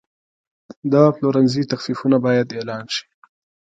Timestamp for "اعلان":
2.57-2.85